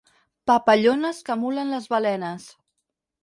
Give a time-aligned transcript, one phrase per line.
[0.51, 2.47] Papallones que emulen les balenes.